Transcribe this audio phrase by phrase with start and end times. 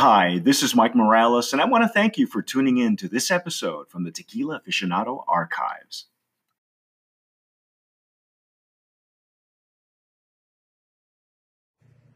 [0.00, 3.08] Hi, this is Mike Morales, and I want to thank you for tuning in to
[3.08, 6.04] this episode from the Tequila Aficionado Archives.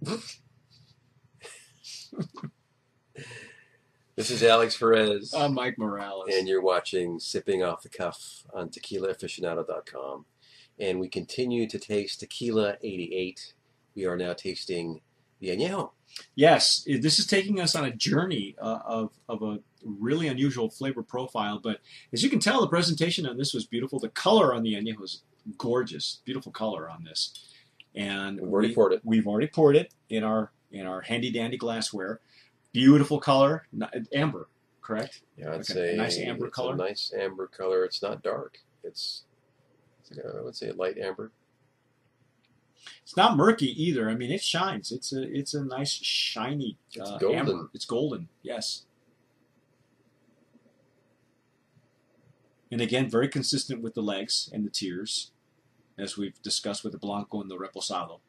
[4.15, 6.29] This is Alex Perez, I'm Mike Morales.
[6.33, 10.27] and you're watching Sipping Off the Cuff on TequilaAficionado.com.
[10.79, 13.55] And we continue to taste Tequila 88.
[13.97, 15.01] We are now tasting
[16.35, 21.03] yes, this is taking us on a journey uh, of, of a really unusual flavor
[21.03, 21.59] profile.
[21.63, 21.81] But
[22.13, 23.99] as you can tell, the presentation on this was beautiful.
[23.99, 25.23] The color on the añejo was
[25.59, 27.49] gorgeous, beautiful color on this.
[27.95, 29.01] And We've already we- poured it.
[29.05, 32.21] We've already poured it in our in our handy dandy glassware.
[32.73, 33.67] Beautiful color,
[34.15, 34.49] amber,
[34.81, 35.21] correct?
[35.37, 36.75] Yeah, I'd Okay, say a nice amber color?
[36.75, 37.85] Nice amber color.
[37.85, 38.57] It's not dark.
[38.83, 39.25] It's,
[40.01, 41.31] it's like I would say a light amber.
[43.03, 44.09] It's not murky either.
[44.09, 44.91] I mean, it shines.
[44.93, 47.39] It's a it's a nice shiny It's uh, golden.
[47.39, 47.71] amber.
[47.75, 48.29] It's golden.
[48.43, 48.85] Yes.
[52.71, 55.31] And again, very consistent with the legs and the tears,
[55.99, 58.21] as we've discussed with the Blanco and the Reposado.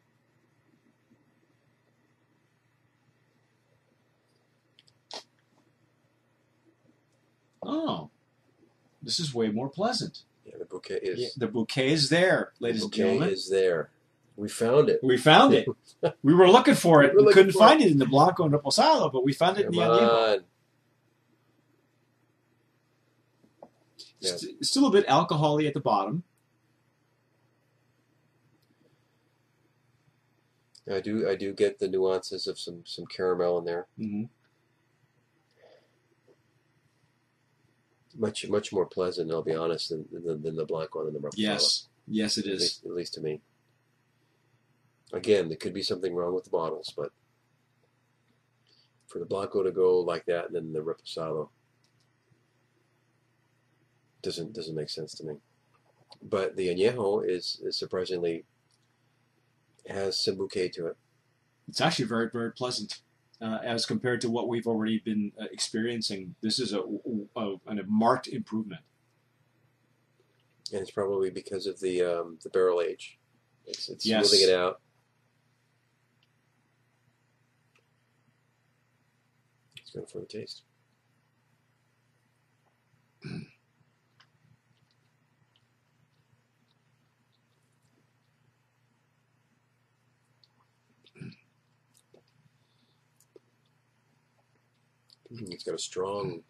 [7.61, 8.09] Oh,
[9.01, 10.23] this is way more pleasant.
[10.45, 11.19] Yeah, the bouquet is.
[11.19, 13.29] Yeah, the bouquet is there, the ladies and bouquet gentlemen.
[13.29, 13.89] is there.
[14.35, 14.99] We found it.
[15.03, 15.67] We found it.
[16.23, 17.15] we were looking for it.
[17.15, 17.91] We We, couldn't find it.
[17.91, 20.43] in the Blanco and Reposado, but we found it Come in the on.
[24.19, 24.35] Yeah.
[24.35, 26.23] St- still a bit alcoholy at the bottom.
[30.91, 31.29] I do.
[31.29, 33.87] I do get the nuances of some some caramel in there.
[33.99, 34.23] Mm-hmm.
[38.19, 39.31] Much much more pleasant.
[39.31, 41.33] I'll be honest than than, than the Blanco and the Reposado.
[41.37, 42.51] Yes, yes, it is.
[42.53, 43.41] at least, at least to me.
[45.13, 47.11] Again, there could be something wrong with the bottles, but
[49.07, 51.49] for the Blanco to go like that and then the Reposado
[54.23, 55.35] doesn't doesn't make sense to me.
[56.21, 58.45] But the Añejo is, is surprisingly
[59.87, 60.97] has some bouquet to it.
[61.67, 63.01] It's actually very, very pleasant
[63.41, 66.35] uh, as compared to what we've already been uh, experiencing.
[66.41, 66.81] This is a,
[67.35, 68.81] a, a marked improvement.
[70.71, 73.19] And it's probably because of the um, the barrel age.
[73.67, 74.29] It's, it's Yes.
[74.29, 74.81] smoothing it out.
[79.93, 80.63] Good for the taste.
[95.31, 96.41] Mm, It's got a strong,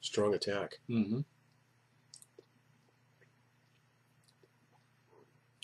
[0.00, 0.78] strong attack.
[0.88, 1.20] Mm-hmm.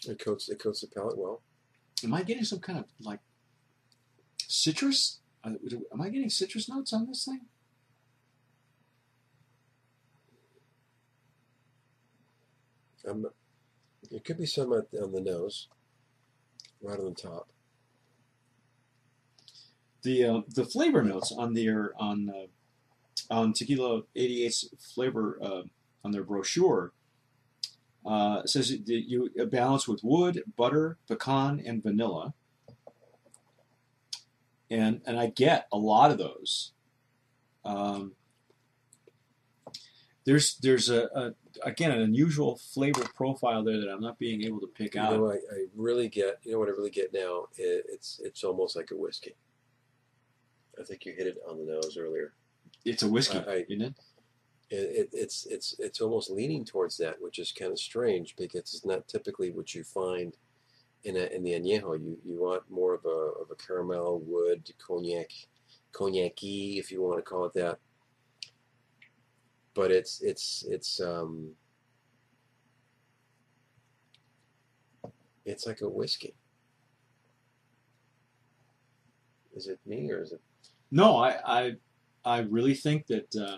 [0.05, 1.43] It coats it coats the palate well.
[2.03, 3.21] Am I getting some kind of like
[4.49, 5.21] citrus?
[5.45, 5.51] Uh,
[5.93, 7.41] Am I getting citrus notes on this thing?
[13.09, 13.27] Um,
[14.11, 15.69] there could be some on the nose,
[16.83, 17.49] right on the top.
[20.03, 22.47] the uh, the flavor notes on their on uh,
[23.35, 25.63] on Tequila 88's flavor uh,
[26.05, 26.93] on their brochure
[28.07, 32.35] uh, says that you balance with wood, butter, pecan, and vanilla,
[34.73, 36.73] and and I get a lot of those.
[37.65, 38.13] Um,
[40.25, 44.61] there's there's a, a again an unusual flavor profile there that I'm not being able
[44.61, 45.13] to pick You out.
[45.17, 46.39] know, I, I really get.
[46.45, 47.47] You know what I really get now?
[47.57, 49.35] It, it's it's almost like a whiskey.
[50.81, 52.33] I think you hit it on the nose earlier.
[52.85, 53.95] It's a whiskey, I- I- isn't it?
[54.71, 58.61] It, it, it's it's it's almost leaning towards that, which is kind of strange because
[58.61, 60.35] it's not typically what you find
[61.05, 61.99] in a, in the añejo.
[61.99, 65.31] You you want more of a of a caramel wood cognac,
[65.93, 67.79] cognac-y, if you want to call it that.
[69.75, 71.53] But it's it's it's um
[75.45, 76.35] it's like a whiskey.
[79.55, 80.41] Is it me or is it?
[80.91, 81.77] No, I I,
[82.25, 83.35] I really think that.
[83.35, 83.57] Uh,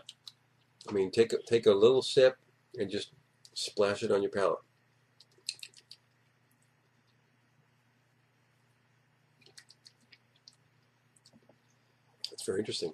[0.89, 2.37] I mean, take a, take a little sip
[2.79, 3.13] and just
[3.55, 4.59] splash it on your palate.
[12.45, 12.93] It's very interesting.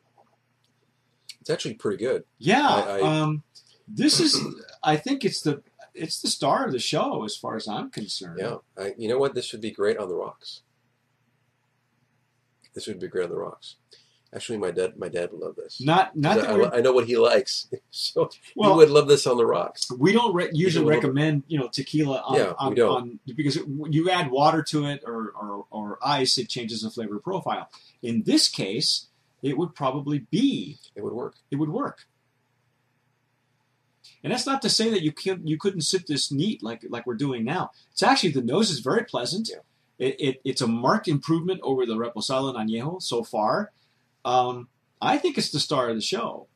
[1.41, 2.23] It's actually pretty good.
[2.38, 3.43] Yeah, I- I- um,
[3.88, 4.41] this is.
[4.85, 8.38] I think it's the it's the star of the show as far as I'm concerned.
[8.38, 9.35] Yeah, I, you know what?
[9.35, 10.62] This would be great on the rocks.
[12.75, 13.75] This would be great on the rocks.
[14.32, 15.81] Actually, my dad my dad would love this.
[15.81, 19.26] Not not I, that we're, I know what he likes, so he would love this
[19.26, 19.91] on the rocks.
[19.91, 22.91] we don't re- usually recommend you know tequila on, Yeah, we don't.
[22.97, 23.56] on because
[23.88, 27.69] you add water to it or, or or ice, it changes the flavor profile.
[28.02, 29.08] In this case,
[29.42, 31.37] it would probably be It would work.
[31.50, 32.06] it would work.
[34.22, 37.06] And that's not to say that you can't you couldn't sit this neat like like
[37.06, 37.70] we're doing now.
[37.92, 39.48] It's actually the nose is very pleasant.
[39.50, 39.60] Yeah.
[40.06, 43.72] It, it it's a marked improvement over the Reposado and Añejo so far.
[44.25, 44.69] Um,
[45.00, 46.48] I think it's the star of the show.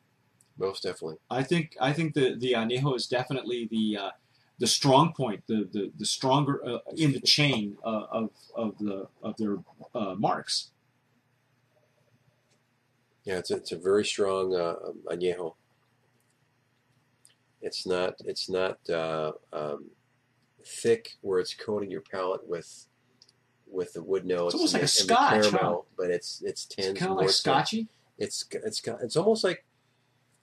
[0.57, 1.17] Most definitely.
[1.29, 4.11] I think I think the the Añejo is definitely the uh,
[4.59, 9.07] the strong point, the the, the stronger uh, in the chain uh, of of the
[9.23, 9.57] of their
[9.93, 10.71] uh, marks.
[13.25, 14.75] Yeah, it's a, it's a very strong uh,
[15.11, 15.55] añejo.
[17.61, 19.85] It's not it's not uh, um,
[20.65, 22.87] thick where it's coating your palate with
[23.67, 24.53] with the wood notes.
[24.53, 25.57] It's almost like a the- and scotch, the huh?
[25.57, 27.87] caramel, but it's it's It's kind of like scotchy.
[28.19, 29.65] It's it's it's almost like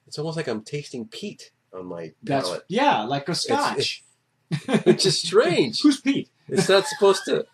[0.08, 4.02] it's almost like I'm tasting peat on my That's palate, yeah, like a scotch.
[4.85, 5.81] which is strange.
[5.82, 6.28] Who's Pete?
[6.49, 7.46] it's not supposed to.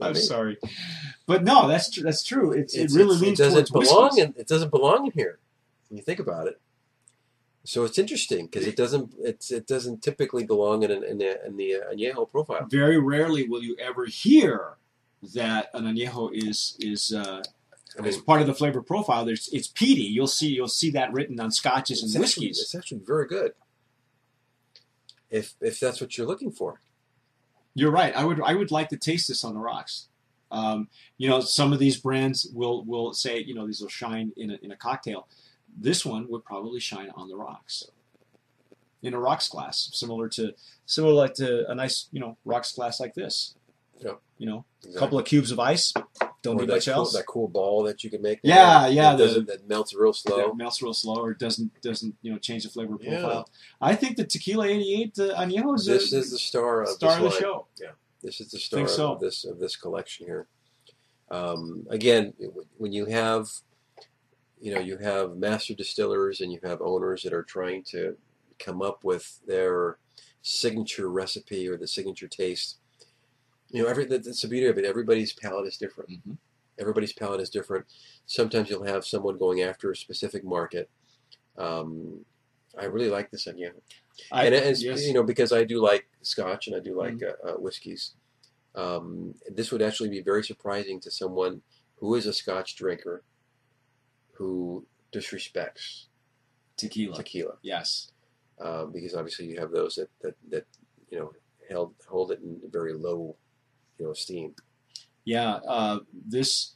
[0.00, 0.58] I'm mean, sorry,
[1.26, 2.52] but no, that's tr- that's true.
[2.52, 4.24] It's, it's- it really it's- leans it doesn't belong whiskeys.
[4.24, 5.38] in it doesn't belong in here
[5.88, 6.60] when you think about it.
[7.66, 11.46] So it's interesting because it doesn't it's it doesn't typically belong in an, in the
[11.46, 12.66] in the uh, añejo profile.
[12.68, 14.74] Very rarely will you ever hear
[15.34, 17.42] that an añejo is is uh,
[17.98, 19.24] I as part of the flavor profile.
[19.24, 20.02] There's it's peaty.
[20.02, 22.60] You'll see you'll see that written on scotches and actually, whiskeys.
[22.60, 23.52] it's actually very good.
[25.30, 26.80] If if that's what you're looking for,
[27.74, 28.14] You're right.
[28.14, 30.08] I would I would like to taste this on the rocks.
[30.50, 30.88] Um,
[31.18, 34.52] you know, some of these brands will will say you know these will shine in
[34.52, 35.26] a, in a cocktail.
[35.76, 37.84] This one would probably shine on the rocks,
[39.02, 40.54] in a rocks glass, similar to
[40.86, 43.56] similar like to a nice you know rocks glass like this.
[43.98, 44.12] Yeah.
[44.38, 44.98] You know, a exactly.
[44.98, 45.92] couple of cubes of ice.
[46.44, 47.12] Don't need much cool, else.
[47.14, 48.38] that cool ball that you can make.
[48.44, 50.52] Yeah, that, yeah, That, the- doesn't, that melts real slow.
[50.52, 53.20] Melts real slow or doesn't doesn't you know change the flavor Yeah.
[53.20, 53.48] profile.
[53.80, 57.16] I think the Tequila 88 uh, Añejo is This a is the star of star
[57.16, 57.40] of the line.
[57.40, 57.66] show.
[58.22, 59.12] This is the star so.
[59.14, 60.46] of this of this collection here.
[61.30, 62.34] Um, again,
[62.76, 63.48] when you have,
[64.60, 68.16] you know, you have master distillers and you have owners that are trying to
[68.58, 69.98] come up with their
[70.42, 72.76] signature recipe or the signature taste.
[73.70, 74.84] You know, every that's the beauty of it.
[74.84, 76.10] Everybody's palate is different.
[76.10, 76.36] Mhm.
[76.78, 77.86] Everybody's palate is different.
[78.26, 80.88] Sometimes you'll have someone going after a specific market.
[81.56, 82.24] Um,
[82.76, 83.68] I really like this yeah
[84.32, 85.06] I, and as yes.
[85.06, 88.14] You know, because I do like Scotch and I do like uh, uh, whiskeys,
[88.74, 91.62] um, this would actually be very surprising to someone
[91.96, 93.22] who is a Scotch drinker
[94.32, 96.06] who disrespects
[96.76, 97.16] tequila.
[97.16, 98.10] tequila, Yes.
[98.60, 100.66] um, because obviously you have those that, that, that
[101.10, 101.32] you know
[101.70, 103.36] held hold it in very low
[103.98, 104.54] you know esteem.
[105.24, 106.72] Yeah, uh, this.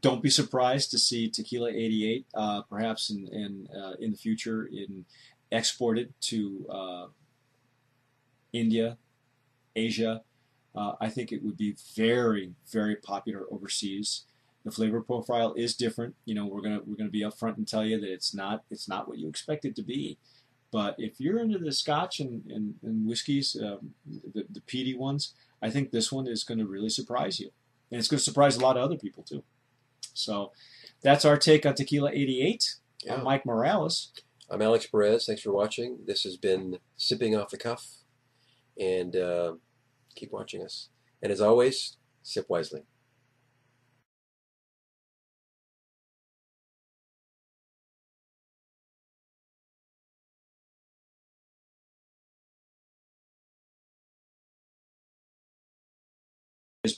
[0.00, 4.64] Don't be surprised to see Tequila 88, uh, perhaps in in uh, in the future,
[4.64, 5.04] in
[5.50, 7.06] exported to uh,
[8.52, 8.96] India,
[9.76, 10.22] Asia.
[10.74, 14.24] Uh, I think it would be very very popular overseas.
[14.64, 16.14] The flavor profile is different.
[16.24, 18.88] You know, we're gonna we're gonna be upfront and tell you that it's not it's
[18.88, 20.18] not what you expect it to be.
[20.70, 25.34] But if you're into the Scotch and and, and whiskeys, um, the the peaty ones,
[25.62, 27.50] I think this one is going to really surprise you
[27.92, 29.44] and it's going to surprise a lot of other people too.
[30.14, 30.52] So
[31.02, 32.76] that's our take on Tequila 88.
[33.04, 33.14] Yeah.
[33.14, 34.12] I'm Mike Morales.
[34.50, 35.26] I'm Alex Perez.
[35.26, 35.98] Thanks for watching.
[36.06, 37.86] This has been sipping off the cuff,
[38.78, 39.54] and uh,
[40.14, 40.88] keep watching us.
[41.22, 42.82] And as always, sip wisely.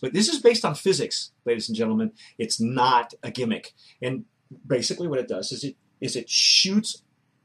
[0.00, 2.12] But this is based on physics, ladies and gentlemen.
[2.38, 3.74] It's not a gimmick.
[4.00, 4.24] And
[4.66, 7.02] basically, what it does is it is it shoots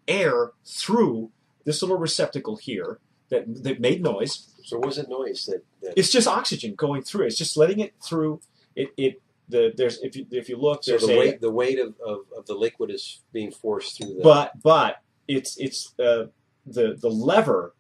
[0.07, 1.31] air through
[1.65, 4.53] this little receptacle here that that made noise.
[4.63, 5.63] So, what was that noise that?
[5.81, 7.25] that It's just oxygen going through.
[7.25, 8.39] It's just letting it through.
[8.73, 11.77] It it the there's if you if you look so the a weight the weight
[11.77, 14.21] of, of, of the liquid is being forced through the.
[14.23, 16.27] but but it's it's uh,
[16.65, 17.73] the the lever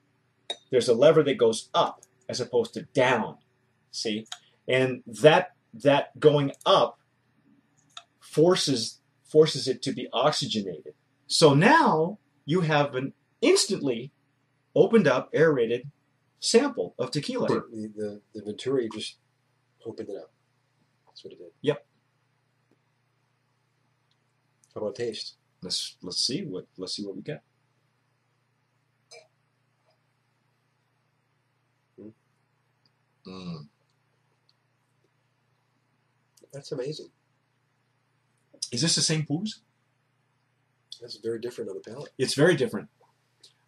[0.71, 3.37] there's a lever that goes up as opposed to down
[3.91, 4.25] see
[4.69, 6.99] and that that going up
[8.19, 10.93] forces forces it to be oxygenated
[11.27, 14.11] so now you have an instantly
[14.75, 15.89] opened up aerated
[16.39, 19.17] sample of tequila the, the, the Venturi just
[19.85, 20.31] opened it up.
[21.07, 21.51] That's what it did.
[21.61, 21.85] Yep.
[24.75, 25.35] How about taste?
[25.61, 27.43] let's let's see what let's see what we get
[33.27, 33.67] Mm.
[36.53, 37.09] That's amazing.
[38.71, 39.61] is this the same booze
[41.01, 42.11] That's very different on the palate.
[42.17, 42.89] it's very different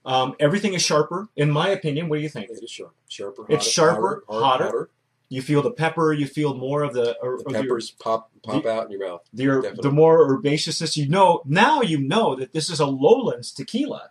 [0.03, 3.45] um, everything is sharper in my opinion what do you think It is sharp, sharper.
[3.49, 4.63] It's sharper, harder, hotter.
[4.65, 4.89] hotter.
[5.29, 6.11] You feel the pepper.
[6.11, 9.07] You feel more of the, or, The of your- peppers pop pop out in your
[9.07, 9.21] mouth.
[9.31, 10.97] the, the more herbaceousness.
[10.97, 11.81] You know now.
[11.81, 14.09] You know that this is a lowlands tequila.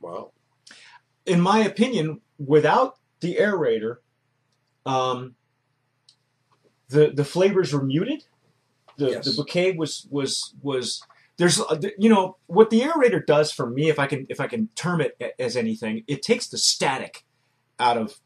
[0.00, 0.30] Wow.
[1.26, 3.96] in my opinion, without the aerator,
[4.86, 5.34] um,
[6.88, 8.24] the the flavors were muted.
[8.96, 9.24] The Yes.
[9.26, 11.02] the bouquet was was was
[11.36, 11.60] there's
[11.98, 15.00] you know what the aerator does for me if I can if I can term
[15.00, 17.24] it as anything, it takes the static
[17.78, 18.20] out of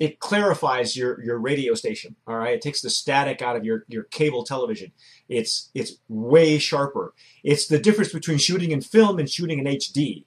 [0.00, 2.16] it clarifies your your radio station.
[2.26, 4.92] All right, it takes the static out of your your cable television.
[5.28, 7.12] It's it's way sharper.
[7.44, 10.24] It's the difference between shooting in film and shooting in HD.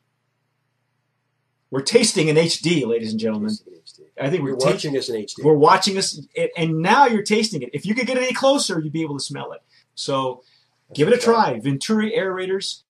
[1.73, 3.49] We're tasting in HD, ladies and gentlemen.
[3.49, 3.63] It's
[3.97, 4.07] in HD.
[4.21, 5.43] I think we're watching us in HD.
[5.43, 7.71] we're watching and- and now you're tasting it.
[7.73, 9.61] If you could get any closer, you'd be able to smell it.
[9.95, 10.43] So
[10.93, 11.59] give it a try.
[11.59, 12.83] Venturi aerators.